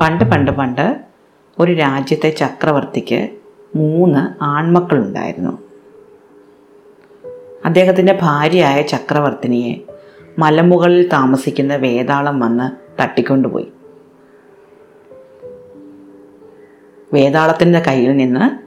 [0.00, 1.00] പണ്ട് പണ്ട് പണ്ട്
[1.58, 3.28] ഒരു രാജ്യത്തെ ചക്രവർത്തിക്ക്
[3.76, 5.58] മൂന്ന് ആൺമക്കളുണ്ടായിരുന്നു.
[7.64, 9.74] അദ്ദേഹത്തിന്റെ ഭാര്യയായ ചക്രവർത്തിനിയെ
[10.38, 13.72] മലമുകളിൽ താമസിക്കുന്ന വേതാളം വന്ന് തട്ടിക്കൊണ്ടുപോയി.
[17.14, 18.58] വേതാളത്തിന്റെ കയ്യിൽ നിന്ന്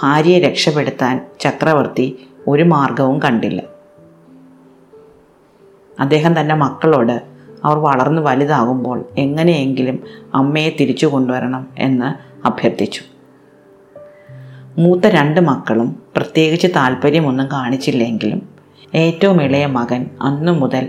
[0.00, 3.75] ഭാര്യയെ രക്ഷപ്പെടുത്താൻ ചക്രവർത്തി ഒരു മാർഗവും കണ്ടില്ല.
[6.00, 7.22] അദ്ദേഹം തന്റെ മക്കളോട്
[7.64, 10.02] അവർ വളർന്നു വലുതാകുമ്പോൾ എങ്ങനെയെങ്കിലും
[10.34, 13.00] അമ്മയെ തിരിച്ചു കൊണ്ടുവരണം എന്ന് അഭ്യർത്ഥിച്ചു.
[14.78, 18.48] മൂത്ത രണ്ട് മക്കളും പ്രത്യേകിച്ച് താല്പര്യമൊന്നും കാണിച്ചില്ലെങ്കിലും
[18.94, 20.88] ഏറ്റവും ഇളയ മകൻ അന്നു മുതൽ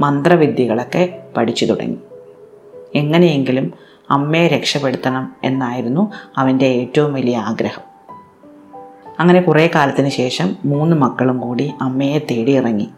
[0.00, 1.96] മന്ത്രവിദ്യകളൊക്കെ പഠിച്ചു തുടങ്ങി.
[2.94, 3.72] എങ്ങനെയെങ്കിലും
[4.10, 7.82] അമ്മയെ രക്ഷപ്പെടുത്തണം എന്നായിരുന്നു അവന്റെ ഏറ്റവും വലിയ ആഗ്രഹം.
[9.20, 12.88] അങ്ങനെ കുറേ കാലത്തിന് ശേഷം മൂന്ന് മക്കളും കൂടി അമ്മയെ തേടി ഇറങ്ങി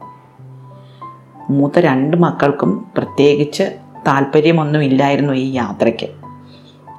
[1.51, 3.63] മൂത്ത രണ്ട് മക്കൾക്കും പ്രത്യേകിച്ച്
[4.07, 6.09] താല്പര്യമൊന്നുമില്ലായിരുന്നു ഈ യാത്രയ്ക്ക്.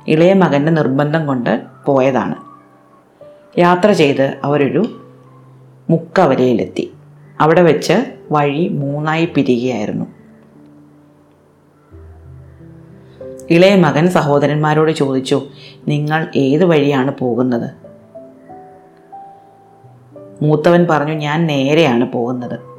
[0.07, 2.35] ഇളയ മകന്റെ നിർബന്ധം കൊണ്ട് പോയതാണ്.
[3.59, 5.01] യാത്ര ചെയ്ത് അവരൊരു
[5.89, 6.93] മുക്കവലയിലെത്തി.
[7.41, 7.93] അവിടെ വെച്ച്
[8.31, 10.05] വഴി മൂന്നായി പിരികയായിരുന്നു
[13.49, 15.41] ഇളയ മകൻ സഹോദരന്മാരോട് ചോദിച്ചു
[15.87, 17.69] നിങ്ങൾ ഏത് വഴിയാണ് പോകുന്നത്?
[20.43, 22.70] മൂത്തവൻ പറഞ്ഞു ഞാൻ നേരെയാണ് പോകുന്നത്.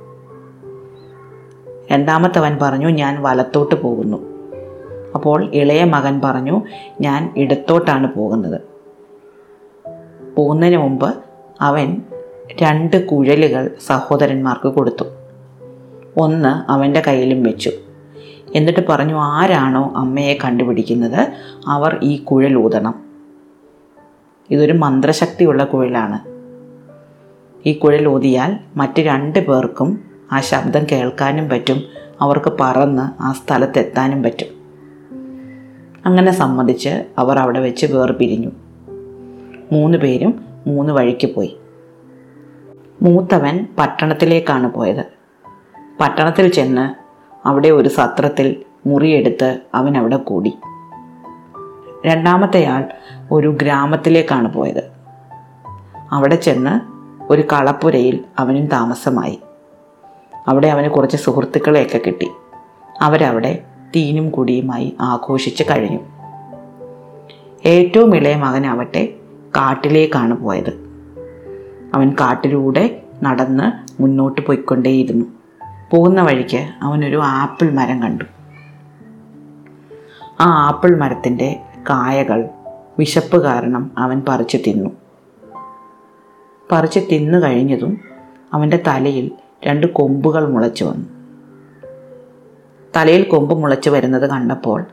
[1.91, 4.33] രണ്ടാമത്തവൻ പറഞ്ഞു ഞാൻ വലത്തോട്ട് പോകുന്നു.
[5.15, 6.63] അപ്പോൾ ഇളയ മകൻ പറഞ്ഞു
[7.01, 8.61] ഞാൻ ഇടത്തോട്ടാണ് പോകുന്നത്.
[10.37, 11.15] പോകുന്നതിന് മുമ്പ്
[11.61, 11.97] അവൻ
[12.63, 15.05] രണ്ട് കുഴലുകൾ സഹോദരന്മാർക്ക് കൊടുത്തു.
[16.17, 17.71] ഒന്ന് അവന്റെ കയ്യിലും വെച്ചു.
[18.55, 21.33] എന്നിട്ട് പറഞ്ഞു ആരാണോ അമ്മയെ കണ്ടുപിടിക്കുന്നത്
[21.69, 22.95] അവർ ഈ കുഴൽ ഊതണം.
[24.51, 26.33] ഇതൊരു മന്ത്രശക്തിയുള്ള കുഴലാണ്.
[27.69, 31.83] ഈ കുഴൽ ഊതിയാൽ മറ്റ് രണ്ട് പേർക്കും ആ ശബ്ദം കേൾക്കാനും പറ്റും.
[32.21, 34.47] അവർക്ക് പറന്ന് ആ സ്ഥലത്തെത്താനും പറ്റും.
[36.07, 38.51] അങ്ങനെ സമ്മതിച്ച് അവർ അവിടെ വെച്ച് വേർപിരിഞ്ഞു.
[39.73, 41.59] മൂന്ന് പേരും മൂന്ന് വഴിക്ക് പോയി.
[43.03, 45.05] മൂത്തവൻ പട്ടണത്തിലേക്കാണ് പോയത്.
[46.01, 46.95] പട്ടണത്തിൽ ചെന്ന്
[47.49, 48.57] അവിടെ ഒരു സത്രത്തിൽ
[48.87, 50.53] മുറിയെടുത്ത് അവൻ അവിടെ കൂടി.
[52.07, 52.85] രണ്ടാമത്തെയാൾ
[53.31, 54.91] ഒരു ഗ്രാമത്തിലേക്കാണ് പോയത്.
[56.13, 56.81] അവിടെ ചെന്ന്
[57.33, 59.41] ഒരു കളപ്പുരയിൽ അവനും താമസമായി.
[60.49, 62.31] അവിടെ അവന് കുറച്ച് സുഹൃത്തുക്കളെയൊക്കെ കിട്ടി.
[63.01, 63.65] അവരവിടെ
[63.97, 65.99] തീനും കുടിയുമായി ആഘോഷിച്ച് കഴിഞ്ഞു.
[67.67, 69.15] ഏറ്റവും ഇളയ മകനാവട്ടെ
[69.57, 70.73] കാട്ടിലേക്കാണ് പോയത്.
[71.95, 75.27] അവൻ കാട്ടിലൂടെ നടന്ന് മുന്നോട്ട് പോയിക്കൊണ്ടേയിരുന്നു.
[75.91, 78.25] പോകുന്ന വഴിക്ക് അവനൊരു ആപ്പിൾ മരം കണ്ടു.
[80.41, 81.61] ആ ആപ്പിൾ മരത്തിന്റെ
[81.91, 82.49] കായകൾ
[82.99, 84.91] വിശപ്പ് കാരണം അവൻ പറിച്ചു തിന്നു.
[86.73, 88.01] പറിച്ച് തിന്നു കഴിഞ്ഞതും
[88.53, 89.31] അവന്റെ തലയിൽ
[89.67, 91.07] രണ്ട് കൊമ്പുകൾ മുളച്ചു വന്നു.
[92.97, 94.85] തലയിൽ കൊമ്പ് മുളച്ചു വരുന്നത് കണ്ടപ്പോൾ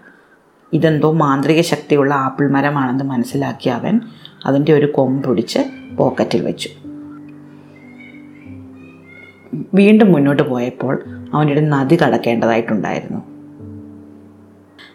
[0.73, 4.01] ഇതെന്തോ മാന്ത്രിക ശക്തിയുള്ള ആപ്പിൾ മരമാണെന്ന് മനസ്സിലാക്കിയ അവൻ
[4.45, 5.59] അതിന്റെ ഒരു കൊമ്പ് പിടിച്ച്
[5.97, 6.69] പോക്കറ്റിൽ വെച്ചു.
[9.73, 11.03] വീണ്ടും മുന്നോട്ട് പോയപ്പോൾ
[11.33, 13.19] അവനൊരു നദി കടക്കേണ്ടതായിട്ടുണ്ടായിരുന്നു.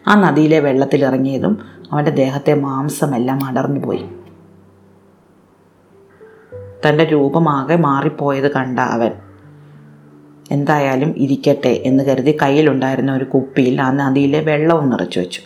[0.06, 1.58] ആ നദിയിലെ വെള്ളത്തിൽ ഇറങ്ങിയതും
[1.92, 4.04] അവന്റെ ദേഹത്തെ മാംസമെല്ലാം അടർന്നു പോയി.
[6.88, 9.10] തന്റെ രൂപമാകെ മാറിപ്പോയത് കണ്ട അവൻ
[10.50, 15.41] എന്തായാലും ഇരിക്കട്ടെ എന്ന് കരുതി കയ്യിലുണ്ടായിരുന്ന ഒരു കുപ്പിയിൽ ആ നദിയിലെ വെള്ളവും നിറച്ചു വെച്ചു.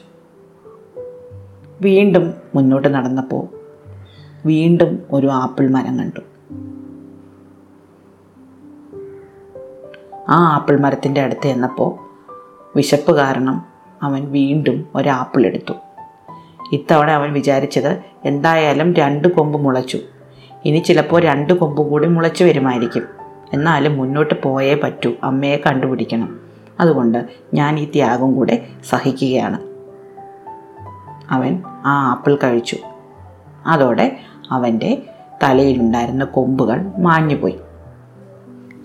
[1.81, 3.59] വീണ്ടും മുന്നോട്ട് നടന്നപ്പോൾ
[4.47, 6.21] വീണ്ടും ഒരു ആപ്പിൾ മരം കണ്ടു.
[10.29, 12.09] ആ ആപ്പിൾ മരത്തിന്റെ അടുത്ത് ചെന്നപ്പോൾ
[12.77, 13.65] വിശപ്പ് കാരണം
[14.03, 15.73] അവൻ വീണ്ടും ഒരു ആപ്പിൾ എടുത്തു.
[16.73, 19.99] ഇത്തവണ അവൻ വിചാരിച്ചത് എന്തായാലും രണ്ട് കൊമ്പ് മുളച്ചു.
[20.65, 23.18] ഇനി ചിലപ്പോൾ രണ്ട് കൊമ്പ് കൂടി മുളച്ചു വരുമായിരിക്കും.
[23.53, 25.13] എന്നാലും മുന്നോട്ട് പോയേ പറ്റൂ.
[25.23, 26.41] അമ്മയെ കണ്ടുപിടിക്കണം.
[26.81, 29.59] അതുകൊണ്ട് ഞാൻ ഈ ത്യാഗം കൂടെ സഹിക്കുകയാണ്.
[31.31, 32.77] അവൻ ആ ആപ്പിൾ കഴിച്ചു.
[33.67, 34.17] അതോടെ
[34.51, 35.03] അവന്റെ
[35.43, 37.59] തലയിലുണ്ടായിരുന്ന കൊമ്പുകൾ മാഞ്ഞുപോയി.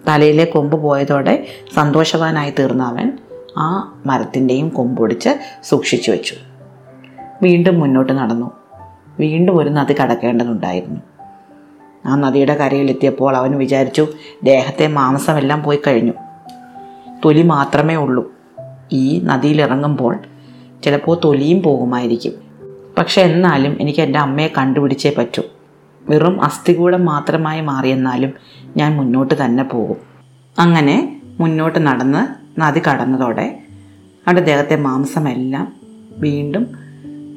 [0.08, 3.12] തലയിലെ കൊമ്പ് പോയതോടെ സന്തോഷവാനായി തീർന്ന അവൻ
[3.58, 5.30] ആ മരത്തിന്റെയും കൊമ്പൊടിച്ച്
[5.64, 6.36] സൂക്ഷിച്ചു വെച്ചു.
[7.42, 8.52] വീണ്ടും മുന്നോട്ട് നടന്നു.
[9.20, 11.02] വീണ്ടും ഒരു നദി കടക്കേണ്ടതുണ്ടായിരുന്നു.
[12.06, 14.08] ആ നദിയുടെ കരയിലെത്തിയപ്പോൾ അവൻ വിചാരിച്ചു
[14.44, 16.14] ദേഹത്തെ മാംസമെല്ലാം പോയി കഴിഞ്ഞു.
[17.26, 18.32] തൊലി മാത്രമേ ഉള്ളൂ.
[18.92, 20.20] ഈ നദിയിലിറങ്ങുമ്പോൾ
[20.84, 22.34] ചിലപ്പോൾ തൊലിയും പോകുമായിരിക്കും.
[22.98, 25.44] പക്ഷെ എന്നാലും എനിക്ക് എന്റെ അമ്മയെ കണ്ടുപിടിച്ചേ പറ്റൂ.
[26.10, 28.34] വെറും അസ്ഥികൂടം മാത്രമായി മാറിയെന്നാലും
[28.78, 29.98] ഞാൻ മുന്നോട്ട് തന്നെ പോകും.
[30.60, 33.60] അങ്ങനെ മുന്നോട്ട് നടന്ന് നദി കടന്നതോടെ
[34.28, 35.74] അവിടെ ദേഹത്തെ മാംസമെല്ലാം
[36.18, 36.68] വീണ്ടും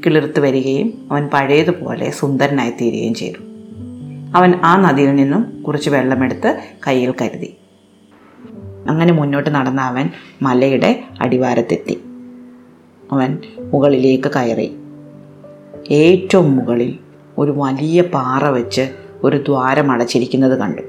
[0.06, 3.45] കിളിർത്ത് വരികയും അവൻ പഴയതുപോലെ സുന്ദരനായി തീരുകയും ചെയ്തു.
[4.34, 7.56] അവൻ ആ നദിയിൽ നിന്നും കുറച്ച് വെള്ളമെടുത്ത് കയ്യിൽ കരുതി.
[8.88, 10.10] അങ്ങനെ മുന്നോട്ട് നടന്ന അവൻ
[10.42, 12.00] മലയുടെ അടിവാരത്തെത്തി.
[13.12, 14.76] അവൻ മുകളിലേക്ക് കയറി.
[15.90, 16.98] ഏറ്റവും മുകളിൽ
[17.38, 18.90] ഒരു വലിയ പാറ വെച്ച്
[19.24, 20.82] ഒരു ദ്വാരം അടച്ചിരിക്കുന്നത് കണ്ടു.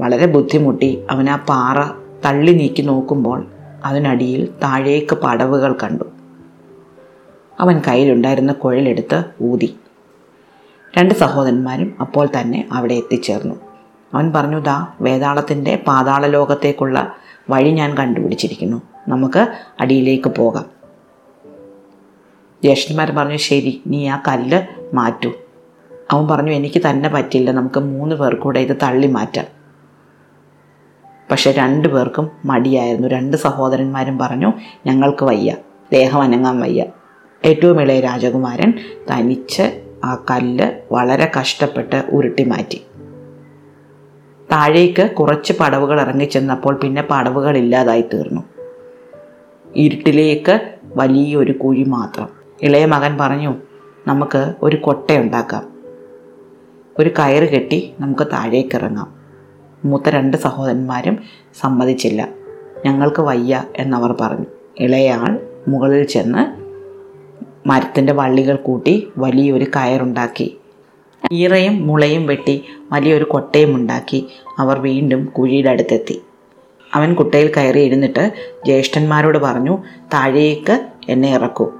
[0.00, 1.90] വളരെ ബുദ്ധിമുട്ടി അവൻ ആ പാറ
[2.26, 3.46] തള്ളി നീക്കി നോക്കുമ്പോൾ
[3.84, 6.04] അതിനടിയിൽ താഴേക്ക് പടവുകൾ കണ്ടു.
[7.60, 9.74] അവൻ കയ്യിലുണ്ടായിരുന്ന കുഴലെടുത്ത് ഊതി.
[10.98, 13.54] രണ്ട് സഹോദരന്മാരും അപ്പോൾ തന്നെ അവിടെ എത്തിച്ചേർന്നു.
[14.14, 17.16] അവൻ പറഞ്ഞു ദാ വേതാളത്തിന്റെ പാതാള ലോകത്തേക്കുള്ള
[17.50, 18.82] വഴി ഞാൻ കണ്ടുപിടിച്ചിരിക്കുന്നു.
[19.08, 19.48] നമുക്ക്
[19.80, 20.64] അടിയിലേക്ക് പോകാം.
[22.62, 24.62] ജ്യേഷ്ഠന്മാർ പറഞ്ഞു ശരി നീ ആ കല്ല്
[24.94, 25.32] മാറ്റൂ.
[26.10, 29.44] അവൻ പറഞ്ഞു എനിക്ക് തന്നെ പറ്റില്ല നമുക്ക് മൂന്ന് പേർക്കൂടെ ഇത് തള്ളി മാറ്റാം.
[31.30, 33.08] പക്ഷെ രണ്ടു പേർക്കും മടിയായിരുന്നു.
[33.08, 34.52] രണ്ട് സഹോദരന്മാരും പറഞ്ഞു
[34.86, 35.56] ഞങ്ങൾക്ക് വയ്യ
[35.92, 36.84] ദേഹം അനങ്ങാൻ വയ്യ.
[37.44, 38.74] ഏറ്റവും ഇളയ രാജകുമാരൻ
[39.10, 42.82] തനിച്ച് ആ കല്ല് വളരെ കഷ്ടപ്പെട്ട് ഉരുട്ടി മാറ്റി.
[44.52, 48.42] താഴേക്ക് കുറച്ച് പടവുകൾ ഇറങ്ങിച്ചെന്നപ്പോൾ പിന്നെ പടവുകൾ ഇല്ലാതായി തീർന്നു.
[49.76, 52.28] ഇരുട്ടിലേക്ക് വലിയൊരു കുഴി മാത്രം.
[52.62, 53.54] ഇളയ മകൻ പറഞ്ഞു
[54.06, 55.72] നമുക്ക് ഒരു കൊട്ടയുണ്ടാക്കാം
[56.98, 59.14] ഒരു കയറ് കെട്ടി നമുക്ക് താഴേക്ക് ഇറങ്ങാം.
[59.84, 61.18] മൂത്ത രണ്ട് സഹോദരന്മാരും
[61.60, 62.28] സമ്മതിച്ചില്ല.
[62.86, 64.46] ഞങ്ങൾക്ക് വയ്യ എന്നവർ പറഞ്ഞു.
[64.78, 66.61] ഇളയാൾ മുകളിൽ ചെന്ന്
[67.66, 70.56] മരത്തിന്റെ വള്ളികൾ കൂട്ടി വലിയൊരു കയറുണ്ടാക്കി.
[71.32, 74.26] ഈറയും മുളയും വെട്ടി വലിയൊരു കൊട്ടയും ഉണ്ടാക്കി.
[74.58, 76.22] അവർ വീണ്ടും കുഴിയുടെ അടുത്തെത്തി
[76.94, 78.32] അവൻ കുട്ടയിൽ കയറി ഇരുന്നിട്ട്
[78.64, 79.78] ജ്യേഷ്ഠന്മാരോട് പറഞ്ഞു
[80.14, 81.72] താഴേക്ക് എന്നെ ഇറക്കൂ.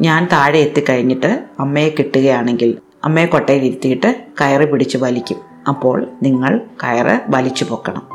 [0.00, 5.36] ഞാൻ താഴെ എത്തിക്കഴിഞ്ഞിട്ട് അമ്മയെ കിട്ടുകയാണെങ്കിൽ അമ്മയെ കൊട്ടയിൽ ഇരുത്തിയിട്ട് കയറ് പിടിച്ച് വലിക്കും.
[5.68, 8.08] അപ്പോൾ നിങ്ങൾ കയറ് വലിച്ചു പൊക്കണം.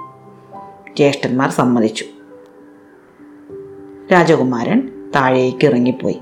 [0.98, 2.06] ജ്യേഷ്ഠന്മാർ സമ്മതിച്ചു.
[4.14, 6.20] രാജകുമാരൻ താഴേക്ക് ഇറങ്ങിപ്പോയി.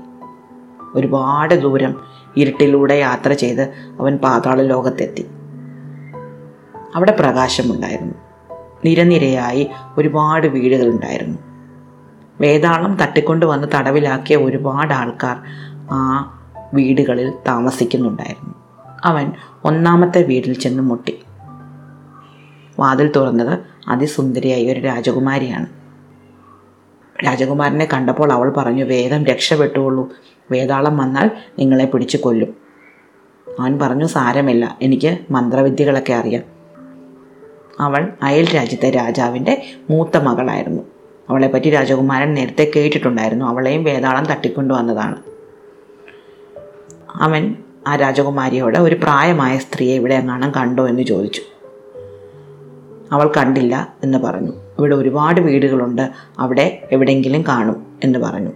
[0.94, 2.00] ഒരുപാട് ദൂരം
[2.36, 3.62] ഇരുട്ടിലൂടെ യാത്ര ചെയ്ത്
[4.00, 5.26] അവൻ പാതാള ലോകത്തെത്തി.
[6.94, 8.14] അവിടെ പ്രകാശമുണ്ടായിരുന്നു.
[8.84, 11.38] നിരനിരയായി ഒരുപാട് വീടുകളുണ്ടായിരുന്നു.
[12.40, 15.36] വേതാളം തട്ടിക്കൊണ്ട് വന്ന് തടവിലാക്കിയ ഒരുപാട് ആൾക്കാർ
[15.90, 16.30] ആ
[16.74, 18.54] വീടുകളിൽ താമസിക്കുന്നുണ്ടായിരുന്നു.
[19.04, 19.32] അവൻ
[19.64, 21.18] ഒന്നാമത്തെ വീട്ടിൽ ചെന്ന് മുട്ടി.
[22.78, 23.58] വാതിൽ തുറന്നത്
[23.88, 25.66] അതിസുന്ദരിയായ ഒരു രാജകുമാരിയാണ്.
[27.26, 30.08] രാജകുമാരനെ കണ്ടപ്പോൾ അവൾ പറഞ്ഞു വേഗം രക്ഷപ്പെട്ടുള്ളൂ
[30.50, 32.54] വേതാളം വന്നാൽ നിങ്ങളെ പിടിച്ചു കൊല്ലും.
[33.60, 36.42] അവൻ പറഞ്ഞു സാരമില്ല എനിക്ക് മന്ത്രവിദ്യകളൊക്കെ അറിയാം.
[37.80, 40.82] അവൾ അയൽ രാജ്യത്തെ രാജാവിന്റെ മൂത്ത മകളായിരുന്നു.
[41.30, 43.44] അവളെപ്പറ്റി രാജകുമാരൻ നേരത്തെ കേട്ടിട്ടുണ്ടായിരുന്നു.
[43.44, 45.16] അവളെയും വേതാളം തട്ടിക്കൊണ്ടുവന്നതാണ്.
[47.14, 47.56] അവൻ
[47.86, 50.88] ആ രാജകുമാരിയോട് ഒരു പ്രായമായ സ്ത്രീയെ ഇവിടെ എങ്ങാനും കണ്ടോ?
[50.88, 51.42] എന്ന് ചോദിച്ചു.
[53.12, 54.52] അവൾ കണ്ടില്ല എന്ന് പറഞ്ഞു.
[54.78, 56.10] ഇവിടെ ഒരുപാട് വീടുകളുണ്ട്.
[56.38, 58.50] അവിടെ എവിടെയെങ്കിലും കാണും എന്ന് പറഞ്ഞു.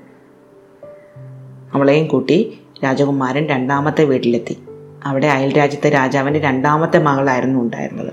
[1.74, 4.62] അവളെയും കൂട്ടി രാജകുമാരൻ രണ്ടാമത്തെ വീട്ടിലെത്തി.
[5.04, 8.12] അവിടെ അയൽ രാജ്യത്തെ രാജാവിന്റെ രണ്ടാമത്തെ മകളായിരുന്നു ഉണ്ടായിരുന്നത്.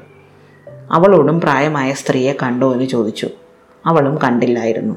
[0.92, 3.30] അവളോടും പ്രായമായ സ്ത്രീയെ കണ്ടോ എന്ന് ചോദിച്ചു.
[3.86, 4.96] അവളും കണ്ടില്ലായിരുന്നു.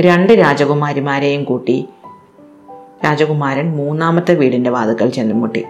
[0.00, 1.88] രണ്ട് രാജകുമാരിമാരെയും കൂട്ടി
[3.04, 5.64] രാജകുമാരൻ മൂന്നാമത്തെ വീടിന്റെ വാതുക്കൽ ചെന്നുമുട്ടി.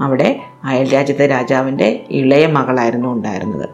[0.00, 3.68] അവിടെ അയൽ രാജ്യത്തെ രാജാവിന്റെ ഇളയ മകളായിരുന്നു ഉണ്ടായിരുന്നത്.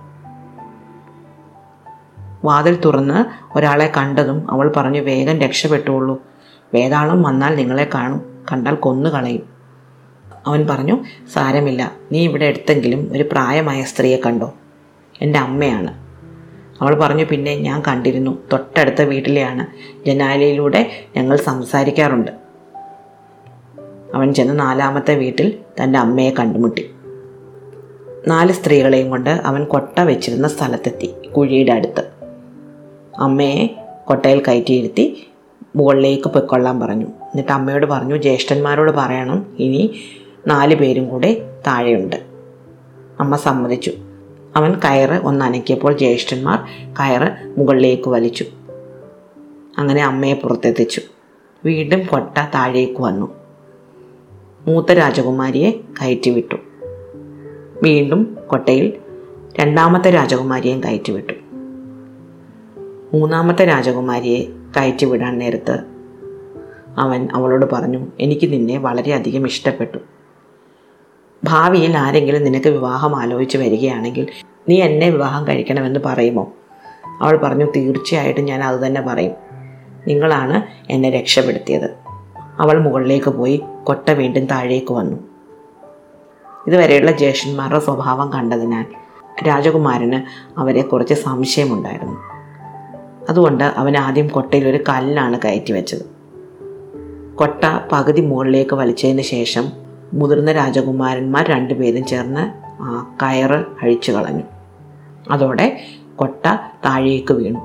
[2.44, 3.24] വാതിൽ തുറന്ന്
[3.58, 6.22] ഒരാളെ കണ്ടതും അവൾ പറഞ്ഞു വേഗം രക്ഷപ്പെട്ടുള്ളൂ
[6.74, 8.44] വേതാളം വന്നാൽ നിങ്ങളെ കാണും.
[8.52, 9.48] കണ്ടാൽ കൊന്നു കളയും.
[10.46, 11.92] അവൻ പറഞ്ഞു സാരമില്ല.
[12.12, 14.54] നീ ഇവിടെ എടുത്തെങ്കിലും ഒരു പ്രായമായ സ്ത്രീയെ കണ്ടോ?
[15.22, 15.94] എന്റെ അമ്മയാണ്.
[16.82, 18.38] അവൾ പറഞ്ഞു പിന്നെ ഞാൻ കണ്ടിരുന്നു.
[18.52, 19.66] തൊട്ടടുത്ത വീട്ടിലെയാണ്
[20.06, 22.30] ജനാലയിലൂടെ ഞങ്ങൾ സംസാരിക്കാറുണ്ട്.
[24.14, 26.90] അവൻ ചെന്ന് നാലാമത്തെ വീട്ടിൽ തന്റെ അമ്മയെ കണ്ടുമുട്ടി.
[28.28, 32.10] നാല് സ്ത്രീകളെയും കൊണ്ട് അവൻ കൊട്ട വെച്ചിരുന്ന സ്ഥലത്തെത്തി കുഴിയുടെ അടുത്ത്.
[33.18, 35.27] അമ്മയെ കൊട്ടയിൽ കയറ്റിയിരുത്തി
[35.76, 37.06] മുകളിലേക്ക് പൊയ്ക്കൊള്ളാൻ പറഞ്ഞു.
[37.06, 40.00] എന്നിട്ട് അമ്മയോട് പറഞ്ഞു ജ്യേഷ്ഠന്മാരോട് പറയണം ഇനി
[40.46, 42.16] നാല് പേരും കൂടെ താഴെയുണ്ട്.
[43.20, 43.92] അമ്മ സമ്മതിച്ചു.
[44.56, 46.58] അവൻ കയറ് ഒന്നനക്കിയപ്പോൾ ജ്യേഷ്ഠന്മാർ
[47.00, 48.44] കയറ് മുകളിലേക്ക് വലിച്ചു.
[49.78, 51.00] അങ്ങനെ അമ്മയെ പുറത്തെത്തിച്ചു.
[51.64, 53.34] വീണ്ടും കൊട്ട താഴേക്ക് വന്നു.
[54.66, 56.54] മൂത്ത രാജകുമാരിയെ കയറ്റിവിട്ടു.
[57.82, 58.92] വീണ്ടും കൊട്ടയിൽ
[59.60, 61.32] രണ്ടാമത്തെ രാജകുമാരിയെയും കയറ്റിവിട്ടു.
[63.16, 65.78] മൂന്നാമത്തെ രാജകുമാരിയെ കയറ്റിവിടാൻ നേരത്ത്
[66.98, 69.98] അവൻ അവളോട് പറഞ്ഞു എനിക്ക് നിന്നെ വളരെയധികം ഇഷ്ടപ്പെട്ടു.
[71.44, 74.26] ഭാവിയിൽ ആരെങ്കിലും നിനക്ക് വിവാഹം ആലോചിച്ച് വരികയാണെങ്കിൽ
[74.68, 76.52] നീ എന്നെ വിവാഹം കഴിക്കണമെന്ന് പറയുമോ?
[77.20, 79.32] അവൾ പറഞ്ഞു തീർച്ചയായിട്ടും ഞാൻ അത് തന്നെ പറയും.
[80.08, 81.90] നിങ്ങളാണ് എന്നെ രക്ഷപ്പെടുത്തിയത്.
[82.36, 85.16] അവൾ മുകളിലേക്ക് പോയി കൊട്ട വീണ്ടും താഴേക്ക് വന്നു.
[86.66, 88.86] ഇതുവരെയുള്ള ജ്യേഷ്ഠന്മാരുടെ സ്വഭാവം കണ്ടതിനാൽ
[89.48, 90.22] രാജകുമാരന്
[90.60, 92.37] അവരെ കുറച്ച് സംശയമുണ്ടായിരുന്നു.
[93.28, 96.18] അതുകൊണ്ട് അവൻ ആദ്യം കൊട്ടയിൽ ഒരു കല്ലാണ് കയറ്റി വെച്ചത്.
[97.34, 99.72] കൊട്ട പകുതി മുകളിലേക്ക് വലിച്ചതിന് ശേഷം
[100.12, 104.42] മുതിർന്ന രാജകുമാരന്മാർ രണ്ടുപേരും ചേർന്ന് ആ കയറ് അഴിച്ചു കളഞ്ഞു.
[105.30, 105.80] അതോടെ
[106.16, 106.46] കൊട്ട
[106.84, 107.60] താഴേക്ക് വീണു.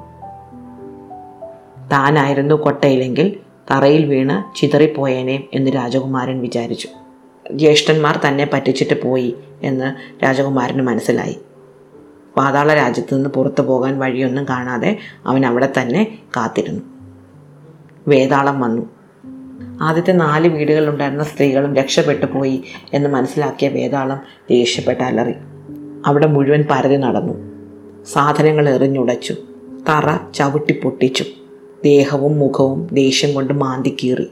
[1.92, 3.36] താനായിരുന്നു കൊട്ടയിലെങ്കിൽ
[3.72, 6.88] തറയിൽ വീണ് ചിതറിപ്പോയേനെ എന്ന് രാജകുമാരൻ വിചാരിച്ചു.
[7.52, 11.38] ജ്യേഷ്ഠന്മാർ തന്നെ പറ്റിച്ചിട്ട് പോയി എന്ന് രാജകുമാരന് മനസ്സിലായി.
[12.38, 16.82] പാതാള രാജ്യത്ത് നിന്ന് പുറത്തു പോകാൻ വഴിയൊന്നും കാണാതെ അവൻ അവിടെ തന്നെ കാത്തിരുന്നു.
[18.08, 18.90] വേതാളം വന്നു.
[19.82, 22.64] ആദ്യത്തെ നാല് വീടുകളിലുണ്ടായിരുന്ന സ്ത്രീകളും രക്ഷപ്പെട്ടു പോയി
[22.94, 25.34] എന്ന് മനസ്സിലാക്കിയ വേതാളം ദേഷ്യപ്പെട്ട അലറി.
[26.06, 27.34] അവിടെ മുഴുവൻ പരതി നടന്നു.
[28.04, 29.34] സാധനങ്ങൾ എറിഞ്ഞുടച്ചു.
[29.90, 31.26] തറ ചവിട്ടി പൊട്ടിച്ചു.
[31.84, 34.28] ദേഹവും മുഖവും ദേഷ്യം കൊണ്ട് മാന്തി കീറി.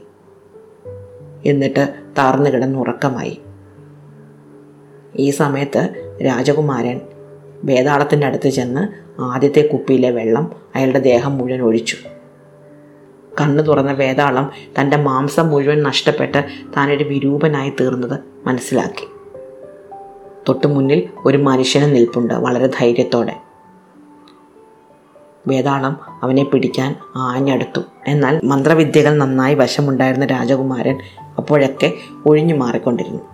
[1.46, 3.40] എന്നിട്ട് തറന്നു കിടന്നുറക്കമായി
[5.16, 5.88] ഈ സമയത്ത്
[6.26, 7.00] രാജകുമാരൻ
[7.64, 8.88] വേതാളത്തിന്റെ അടുത്ത് ചെന്ന്
[9.22, 11.96] ആദ്യത്തെ കുപ്പിയിലെ വെള്ളം അയാളുടെ ദേഹം മുഴുവൻ ഒഴിച്ചു.
[13.40, 14.50] കണ്ണു തുറന്ന വേതാളം
[14.80, 16.44] തന്റെ മാംസം മുഴുവൻ നഷ്ടപ്പെട്ട്
[16.76, 19.08] താനൊരു വിരൂപനായി തീർന്നത് മനസ്സിലാക്കി.
[20.48, 23.36] തൊട്ടു മുന്നിൽ ഒരു മനുഷ്യനെ നിൽപ്പുണ്ട് വളരെ ധൈര്യത്തോടെ.
[25.46, 27.80] വേതാളം അവനെ പിടിക്കാൻ ആഞ്ഞടുത്തു.
[28.06, 30.98] എന്നാൽ മന്ത്രവിദ്യകൾ നന്നായി വശമുണ്ടായിരുന്ന രാജകുമാരൻ
[31.38, 31.92] അപ്പോഴൊക്കെ
[32.26, 33.31] ഒഴിഞ്ഞു മാറിക്കൊണ്ടിരുന്നു.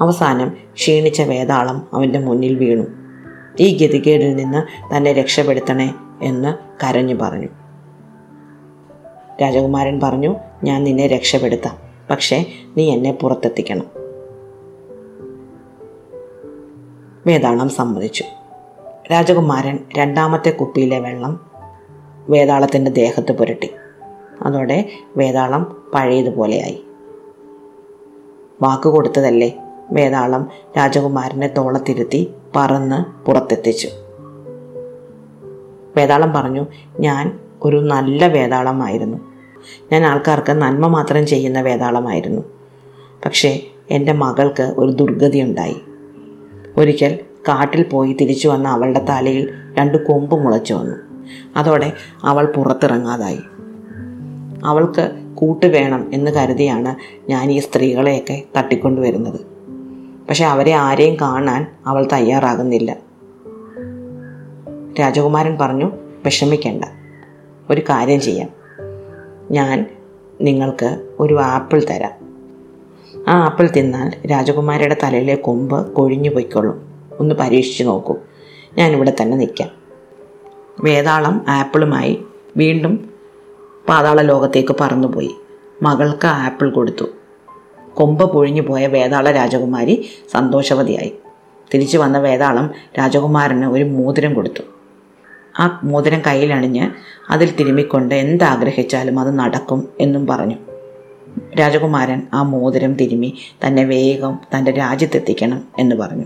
[0.00, 2.84] അവസാനം ക്ഷീണിച്ച വേതാളം അവന്റെ മുന്നിൽ വീണു.
[3.60, 6.54] ഈ ഗതികേടിൽ നിന്ന് തന്നെ രക്ഷപ്പെടുത്തണേ എന്ന്
[6.84, 7.48] കരഞ്ഞു പറഞ്ഞു.
[9.42, 11.76] രാജകുമാരൻ പറഞ്ഞു ഞാൻ നിന്നെ രക്ഷപ്പെടുത്താം.
[12.10, 12.44] പക്ഷേ
[12.76, 13.84] നീ എന്നെ പുറത്തെത്തിക്കണം.
[17.26, 18.24] വേതാളം സമ്മതിച്ചു.
[19.12, 21.50] രാജകുമാരൻ രണ്ടാമത്തെ കുപ്പിയിലെ വെള്ളം
[22.28, 23.70] വേതാളത്തിന്റെ ദേഹത്ത് പുരട്ടി.
[24.42, 26.84] അതോടെ വേതാളം പഴയതുപോലെയായി.
[28.62, 29.58] വാക്ക് കൊടുത്തതല്ലേ?
[29.92, 33.88] വേതാളം രാജകുമാരനെ തോളത്തിരുത്തി പറന്ന് പുറത്തെത്തിച്ചു.
[35.96, 36.66] വേതാളം പറഞ്ഞു
[37.00, 39.18] ഞാൻ ഒരു നല്ല വേതാളമായിരുന്നു
[39.92, 42.42] ഞാൻ ആൾക്കാർക്ക് നന്മ മാത്രം ചെയ്യുന്ന വേതാളമായിരുന്നു
[43.24, 45.76] പക്ഷേ എന്റെ മകൾക്ക് ഒരു ദുർഗതി ഉണ്ടായി
[46.76, 47.18] ഒരിക്കൽ
[47.48, 50.96] കാട്ടിൽ പോയി തിരിച്ചു വന്ന അവളുടെ തലയിൽ രണ്ട് കൊമ്പ് മുളച്ചു വന്നു.
[51.56, 51.92] അതോടെ
[52.24, 53.40] അവൾ പുറത്തിറങ്ങാതായി.
[54.64, 56.96] അവൾക്ക് കൂട്ട് വേണം എന്ന് കരുതിയാണ്
[57.30, 59.49] ഞാൻ ഈ സ്ത്രീകളെയൊക്കെ തട്ടിക്കൊണ്ടുവരുന്നത്.
[60.30, 62.96] പക്ഷെ അവരെ ആരെയും കാണാൻ അവൾ തയ്യാറാകുന്നില്ല.
[65.00, 65.92] രാജകുമാരൻ പറഞ്ഞു
[66.24, 66.84] വിഷമിക്കേണ്ട.
[67.70, 68.48] ഒരു കാര്യം ചെയ്യാം.
[69.50, 69.86] ഞാൻ
[70.40, 72.12] നിങ്ങൾക്ക് ഒരു ആപ്പിൾ തരാം.
[73.28, 77.08] ആ ആപ്പിൾ തിന്നാൽ രാജകുമാരിയുടെ തലയിലെ കൊമ്പ് കൊഴിഞ്ഞു പോയിക്കൊള്ളും.
[77.20, 78.16] ഒന്ന് പരീക്ഷിച്ച് നോക്കൂ.
[78.78, 79.68] ഞാനിവിടെ തന്നെ നിൽക്കാം.
[80.80, 82.24] വേതാളം ആപ്പിളുമായി
[82.56, 83.10] വീണ്ടും
[83.88, 85.34] പാതാള ലോകത്തേക്ക് പറന്നുപോയി.
[85.82, 87.04] മകൾക്ക് ആപ്പിൾ കൊടുത്തു.
[87.94, 91.12] കൊമ്പ് പൊഴിഞ്ഞു പോയ വേതാള രാജകുമാരി സന്തോഷവതിയായി.
[91.74, 94.62] തിരിച്ചു വന്ന വേതാളം രാജകുമാരന് ഒരു മോതിരം കൊടുത്തു.
[95.60, 96.90] ആ മോതിരം കയ്യിലണിഞ്ഞ്
[97.30, 100.56] അതിൽ തിരുമ്മിക്കൊണ്ട് എന്താഗ്രഹിച്ചാലും അത് നടക്കും എന്നും പറഞ്ഞു.
[101.60, 106.24] രാജകുമാരൻ ആ മോതിരം തിരുമ്മി തന്നെ വേഗം തന്റെ രാജ്യത്തെത്തിക്കണം എന്ന് പറഞ്ഞു.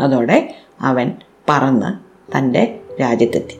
[0.00, 1.12] അതോടെ അവൻ
[1.48, 3.58] പറന്ന് തന്റെ രാജ്യത്തെത്തി.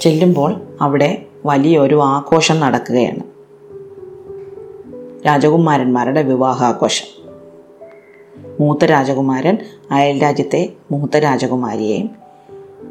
[0.00, 3.20] ചെല്ലുമ്പോൾ അവിടെ വലിയൊരു ആഘോഷം നടക്കുകയാണ്.
[5.26, 7.20] രാജകുമാരന്മാരുടെ വിവാഹാഘോഷം.
[8.60, 9.58] മൂത്ത രാജകുമാരൻ
[9.90, 12.10] അയൽ രാജ്യത്തെ മൂത്ത രാജകുമാരിയെയും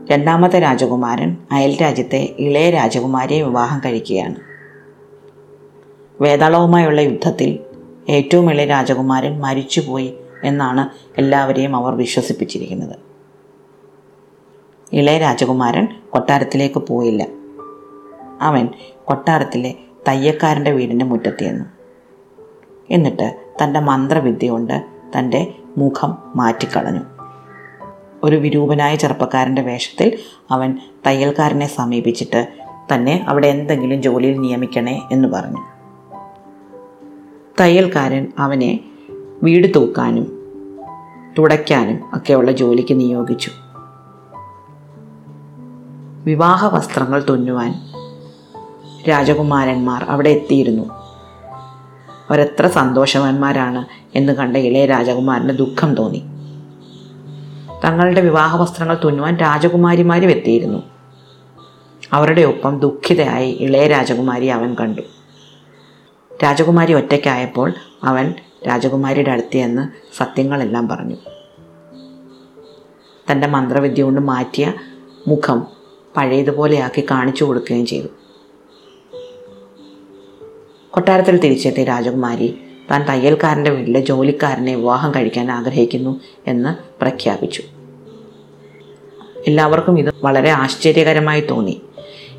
[0.10, 4.36] രണ്ടാമത്തെ രാജകുമാരൻ അയൽ രാജ്യത്തെ ഇളയ രാജകുമാരിയെ വിവാഹം കഴിക്കുകയാണ്.
[6.22, 7.60] വേതാളവുമായുള്ള യുദ്ധത്തിൽ
[8.10, 10.14] ഏറ്റവും ഇളയ രാജകുമാരൻ മരിച്ചുപോയി
[10.44, 10.90] എന്നാണ്
[11.20, 12.96] എല്ലാവരെയും അവർ വിശ്വസിപ്പിച്ചിരിക്കുന്നത്.
[14.94, 17.39] ഇളയ രാജകുമാരൻ കൊട്ടാരത്തിലേക്ക് പോയില്ല.
[18.42, 18.70] അവൻ
[19.06, 19.74] കൊട്ടാരത്തിലെ
[20.08, 21.66] തയ്യക്കാരന്റെ വീടിന്റെ മുറ്റത്തിയെന്നു
[22.90, 24.86] എന്നിട്ട് തന്റെ മന്ത്രവിദ്യ കൊണ്ട്
[25.18, 27.00] തന്റെ മുഖം മാറ്റിക്കളഞ്ഞു.
[28.24, 30.20] ഒരു വിരൂപനായ ചെറുപ്പക്കാരന്റെ വേഷത്തിൽ
[30.52, 30.78] അവൻ
[31.08, 32.48] തയ്യൽക്കാരനെ സമീപിച്ചിട്ട്
[32.94, 35.60] തന്നെ അവിടെ എന്തെങ്കിലും ജോലിയിൽ നിയമിക്കണേ എന്ന് പറഞ്ഞു.
[37.60, 38.80] തയ്യൽക്കാരൻ അവനെ
[39.44, 40.40] വീട് തൂക്കാനും
[41.38, 43.52] തുടയ്ക്കാനും ഒക്കെയുള്ള ജോലിക്ക് നിയോഗിച്ചു.
[46.24, 47.89] വിവാഹ വസ്ത്രങ്ങൾ തുന്നുവാൻ
[49.10, 50.84] രാജകുമാരന്മാർ അവിടെ എത്തിയിരുന്നു.
[52.30, 53.86] അവരെത്ര സന്തോഷവാന്മാരാണ്
[54.16, 56.22] എന്ന് കണ്ട ഇളയ രാജകുമാരന് ദുഃഖം തോന്നി.
[57.86, 60.84] തങ്ങളുടെ വിവാഹ വസ്ത്രങ്ങൾ തുന്നുവാൻ രാജകുമാരിമാരും എത്തിയിരുന്നു.
[62.14, 65.02] അവരുടെ ഒപ്പം ദുഃഖിതയായി ഇളയ രാജകുമാരി അവൻ കണ്ടു.
[66.44, 67.74] രാജകുമാരി ഒറ്റയ്ക്കായപ്പോൾ
[68.04, 68.34] അവൻ
[68.68, 69.84] രാജകുമാരിയുടെ അടുത്ത് ചെന്ന്
[70.18, 71.16] സത്യങ്ങളെല്ലാം പറഞ്ഞു.
[73.32, 74.74] തന്റെ മന്ത്രവിദ്യ കൊണ്ട് മാറ്റിയ
[75.28, 75.68] മുഖം
[76.18, 78.08] പഴയതുപോലെയാക്കി കാണിച്ചു കൊടുക്കുകയും ചെയ്തു.
[80.92, 82.60] കൊട്ടാരത്തിൽ തിരിച്ചെത്തിയ രാജകുമാരി
[82.92, 87.64] താൻ തയ്യൽക്കാരന്റെ വീട്ടിലെ ജോലിക്കാരനെ വിവാഹം കഴിക്കാൻ ആഗ്രഹിക്കുന്നു എന്ന് പ്രഖ്യാപിച്ചു.
[89.48, 91.82] എല്ലാവർക്കും ഇത് വളരെ ആശ്ചര്യകരമായി തോന്നി.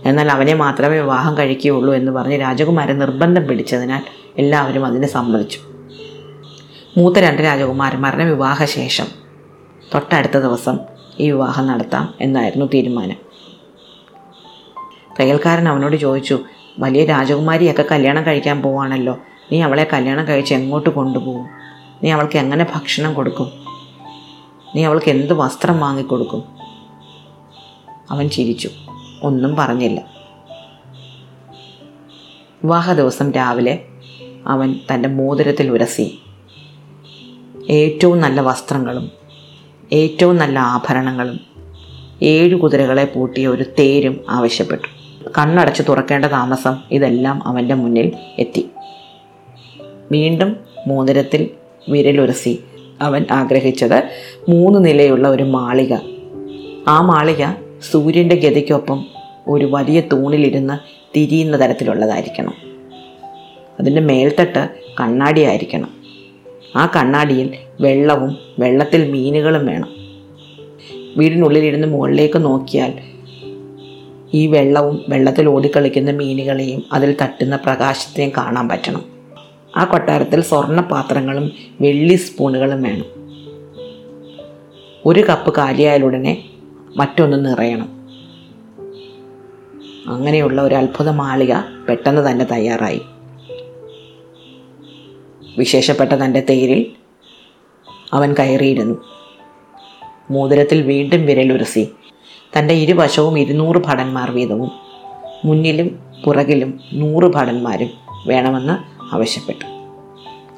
[0.04, 4.02] എന്നാൽ അവനെ മാത്രമേ വിവാഹം കഴിക്കുകയുള്ളൂ എന്ന് പറഞ്ഞ് രാജകുമാരൻ നിർബന്ധം പിടിച്ചതിനാൽ
[4.38, 5.58] എല്ലാവരും അതിനെ സമ്മതിച്ചു.
[6.96, 9.06] മൂത്ത രണ്ട് രാജകുമാരന്മാരുടെ വിവാഹശേഷം
[9.94, 10.78] തൊട്ടടുത്ത ദിവസം
[11.20, 13.16] ഈ വിവാഹം നടത്താം എന്നായിരുന്നു തീരുമാനം.
[15.20, 16.40] തയ്യൽക്കാരൻ അവനോട് ചോദിച്ചു
[16.80, 19.18] വലിയ രാജകുമാരിയൊക്കെ കല്യാണം കഴിക്കാൻ പോവാണല്ലോ.
[19.52, 21.46] നീ അവളെ കല്യാണം കഴിച്ച് എങ്ങോട്ട് കൊണ്ടുപോകും?
[22.04, 23.52] നീ അവൾക്ക് എങ്ങനെ ഭക്ഷണം കൊടുക്കും?
[24.76, 26.42] നീ അവൾക്ക് എന്ത് വസ്ത്രം വാങ്ങിക്കൊടുക്കും?
[28.10, 28.70] അവൻ ചിരിച്ചു.
[29.22, 30.00] ഒന്നും പറഞ്ഞില്ല.
[32.64, 33.84] വിവാഹ ദിവസം രാവിലെ
[34.46, 36.20] അവൻ തന്റെ മോതിരത്തിൽ ഉരസി.
[37.70, 39.10] ഏറ്റവും നല്ല വസ്ത്രങ്ങളും
[39.92, 41.40] ഏറ്റവും നല്ല ആഭരണങ്ങളും
[42.22, 44.99] ഏഴു കുതിരകളെ പൂട്ടിയ ഒരു തേരും ആവശ്യപ്പെട്ടു.
[45.38, 48.68] കണ്ണടച്ച് തുറക്കേണ്ട താമസം ഇതെല്ലാം അവന്റെ മുന്നിൽ എത്തി.
[50.12, 51.50] വീണ്ടും മോതിരത്തിൽ
[51.88, 52.60] വിരലുരസി
[53.00, 54.02] അവൻ ആഗ്രഹിച്ചത്
[54.48, 55.94] മൂന്ന് നിലയുള്ള ഒരു മാളിക.
[56.88, 57.46] ആ മാളിക
[57.90, 59.04] സൂര്യന്റെ ഗതിക്കൊപ്പം
[59.48, 60.78] ഒരു വലിയ തൂണിലിരുന്ന്
[61.16, 62.54] തിരിയുന്ന തരത്തിലുള്ളതായിരിക്കണം.
[63.80, 64.68] അതിന്റെ മേൽത്തട്ട്
[65.00, 65.88] കണ്ണാടിയായിരിക്കണം.
[66.76, 69.88] ആ കണ്ണാടിയിൽ വെള്ളവും വെള്ളത്തിൽ മീനുകളും വേണം.
[71.16, 72.92] വീടിനുള്ളിലിരുന്ന് മുകളിലേക്ക് നോക്കിയാൽ
[74.34, 79.04] ഈ വെള്ളവും വെള്ളത്തിൽ ഓടിക്കളിക്കുന്ന മീനുകളെയും അതിൽ തട്ടുന്ന പ്രകാശത്തെയും കാണാൻ പറ്റണം.
[79.76, 83.04] ആ കൊട്ടാരത്തിൽ സ്വർണപാത്രങ്ങളും വെള്ളി സ്പൂണുകളും വേണം.
[85.06, 86.44] ഒരു കപ്പ് കാലിയായാലുടനെ
[86.96, 88.00] മറ്റൊന്ന് നിറയണം.
[90.06, 91.54] അങ്ങനെയുള്ള ഒരു അത്ഭുത മാളിക
[91.88, 93.00] പെട്ടെന്ന് തന്നെ തയ്യാറായി.
[95.58, 96.86] വിശേഷപ്പെട്ട തന്റെ തേരിൽ
[98.12, 99.04] അവൻ കയറിയിരുന്നു.
[100.30, 101.88] മോതിരത്തിൽ വീണ്ടും വിരലുരസി.
[102.58, 104.72] തന്റെ ഇരുവശവും ഇരുന്നൂറ് ഭടന്മാർ വീതവും.
[105.44, 107.90] മുന്നിലും പുറകിലും നൂറ് ഭടന്മാരും
[108.26, 109.64] വേണമെന്ന് ആവശ്യപ്പെട്ടു.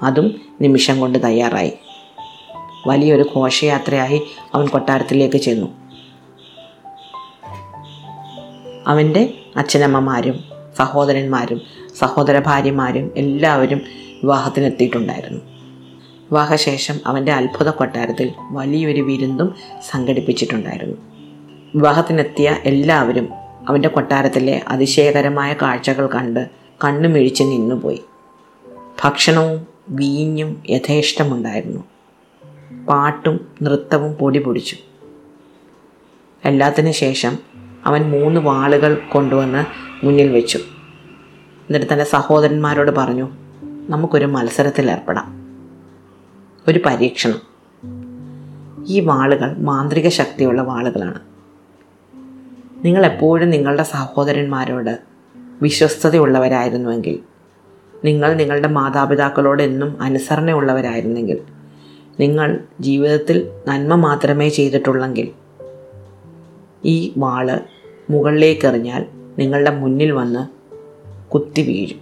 [0.03, 1.73] അതും നിമിഷം കൊണ്ട് തയ്യാറായി.
[2.87, 4.23] വലിയൊരു ഘോഷയാത്രയായി
[4.55, 5.69] അവൻ കൊട്ടാരത്തിലേക്ക് ചെന്നു.
[8.87, 10.45] അവന്റെ അച്ഛനമ്മമാരും
[10.77, 11.61] സഹോദരന്മാരും
[11.99, 13.81] സഹോദര ഭാര്യമാരും എല്ലാവരും
[14.23, 15.41] വിവാഹത്തിനെത്തിയിട്ടുണ്ടായിരുന്നു.
[16.31, 19.55] വിവാഹശേഷം അവന്റെ അത്ഭുത കൊട്ടാരത്തിൽ വലിയൊരു വിരുന്നും
[19.91, 20.97] സംഘടിപ്പിച്ചിട്ടുണ്ടായിരുന്നു.
[21.75, 23.29] വിവാഹത്തിനെത്തിയ എല്ലാവരും
[23.69, 26.51] അവന്റെ കൊട്ടാരത്തിലെ അതിശയകരമായ കാഴ്ചകൾ കണ്ട്
[26.85, 28.05] കണ്ണുമിഴിച്ച് നിന്നുപോയി.
[29.05, 31.85] ഭക്ഷണവും വീഞ്ഞും യഥേഷ്ടമുണ്ടായിരുന്നു.
[32.87, 34.77] പാട്ടും നൃത്തവും പൊടി പൊടിച്ചു.
[36.45, 37.39] എല്ലാത്തിനു ശേഷം
[37.85, 39.65] അവൻ മൂന്ന് വാളുകൾ കൊണ്ടുവന്ന്
[40.07, 40.59] മുന്നിൽ വെച്ചു.
[41.69, 43.29] എന്നിട്ട് തന്റെ സഹോദരന്മാരോട് പറഞ്ഞു
[43.89, 45.43] നമുക്കൊരു മത്സരത്തിൽ ഏർപ്പെടാം.
[46.69, 47.41] ഒരു പരീക്ഷണം.
[48.89, 51.32] ഈ വാളുകൾ മാന്ത്രിക ശക്തിയുള്ള വാളുകളാണ്.
[52.85, 54.99] നിങ്ങൾ എപ്പോഴും നിങ്ങളുടെ സഹോദരന്മാരോട്
[55.63, 57.19] വിശ്വസ്തതയുള്ളവരായിരുന്നുവെങ്കിൽ
[58.05, 61.39] നിങ്ങൾ നിങ്ങളുടെ മാതാപിതാക്കളോട് എന്നും അനുസരണയുള്ളവരായിരുന്നെങ്കിൽ
[62.21, 65.29] നിങ്ങൾ ജീവിതത്തിൽ നന്മ മാത്രമേ ചെയ്തിട്ടുള്ളെങ്കിൽ
[66.85, 67.61] ഈ വാൾ
[68.11, 69.07] മുകളിലേക്കെറിഞ്ഞാൽ
[69.39, 70.43] നിങ്ങളുടെ മുന്നിൽ വന്ന്
[71.31, 72.01] കുത്തി വീഴും.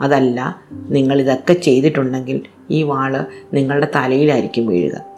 [0.00, 5.13] അതല്ല നിങ്ങളിതൊക്കെ ചെയ്തിട്ടുണ്ടെങ്കിൽ ഈ വാൾ നിങ്ങളുടെ തലയിലായിരിക്കും വീഴുക.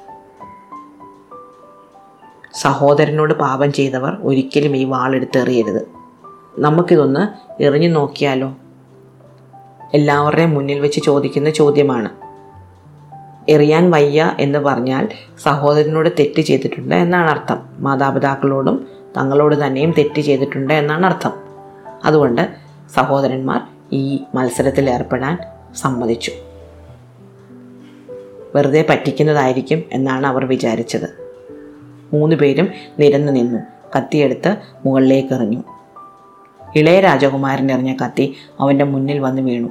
[2.56, 5.88] സഹോദരനോട് പാപം ചെയ്തവർ ഒരിക്കലും ഈ വാളെടുത്തെറിയരുത്
[6.58, 8.56] നമുക്കിതൊന്ന് എറിഞ്ഞു നോക്കിയാലോ?
[9.94, 12.08] എല്ലാവരുടെയും മുന്നിൽ വെച്ച് ചോദിക്കുന്ന ചോദ്യമാണ്.
[13.48, 15.08] എറിയാൻ വയ്യ എന്ന് പറഞ്ഞാൽ
[15.42, 17.58] സഹോദരനോട് തെറ്റ് ചെയ്തിട്ടുണ്ട് എന്നാണ് അർത്ഥം.
[17.78, 21.32] മാതാപിതാക്കളോടും തങ്ങളോട് തന്നെയും തെറ്റ് ചെയ്തിട്ടുണ്ട് എന്നാണ് അർത്ഥം.
[22.04, 22.48] അതുകൊണ്ട്
[22.94, 23.60] സഹോദരന്മാർ
[23.92, 25.38] ഈ മത്സരത്തിൽ ഏർപ്പെടാൻ
[25.74, 26.32] സമ്മതിച്ചു.
[28.54, 31.25] വെറുതെ പറ്റിക്കുന്നതായിരിക്കും എന്നാണ് അവർ വിചാരിച്ചത്.
[32.16, 33.58] മൂന്ന് പേരും നിരന്നു നിന്നു.
[33.96, 35.62] കത്തിയെടുത്ത് മുകളിലേക്ക് എറിഞ്ഞു
[36.76, 39.68] ഇളയ രാജകുമാരൻ എറിഞ്ഞ കത്തി അവന്റെ മുന്നിൽ വന്ന് വീണു.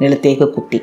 [0.00, 0.80] നിലത്തേക്ക് കുത്തി.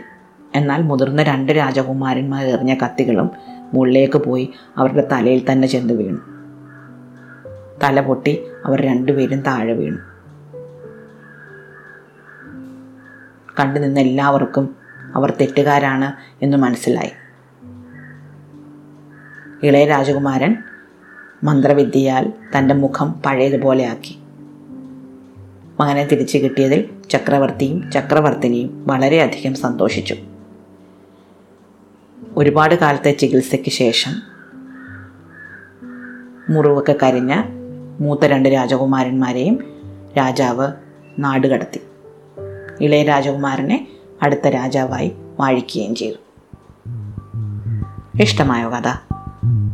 [0.55, 3.32] എന്നാൽ മുതിർന്ന രണ്ട് രാജകുമാരന്മാർ എറിഞ്ഞ കത്തികളും
[3.73, 6.19] മുകളിലേക്ക് പോയി അവരുടെ തലയിൽ തന്നെ ചെന്ന് വീണു.
[7.84, 9.97] തല പൊട്ടി അവർ രണ്ടുപേരും താഴെ വീണു.
[13.60, 14.75] കണ്ടു നിന്ന എല്ലാവർക്കും
[15.15, 17.12] അവർ തെറ്റുകാരാണ് എന്ന് മനസ്സിലായി.
[19.63, 20.55] ഇളയ രാജകുമാരൻ
[21.43, 24.19] മന്ത്രവിദ്യയാൽ തന്റെ മുഖം പഴയതുപോലെയാക്കി.
[25.79, 30.15] മകനെ തിരിച്ചു കിട്ടിയതിൽ ചക്രവർത്തിയും ചക്രവർത്തിനിയും വളരെയധികം സന്തോഷിച്ചു.
[32.37, 34.11] ഒരുപാട് കാലത്തെ ചികിത്സയ്ക്ക് ശേഷം
[36.49, 37.43] മുറിവൊക്കെ കരിഞ്ഞ
[37.99, 39.59] മൂത്ത രണ്ട് രാജകുമാരന്മാരെയും
[40.17, 40.67] രാജാവ്
[41.19, 41.81] നാടുകടത്തി
[42.81, 43.87] ഇളയ രാജകുമാരനെ
[44.21, 46.15] അടുത്ത രാജാവായി വാഴിക്കുകയും ചെയ്തു.
[48.21, 49.08] ഇഷ്ടമായോ കഥ?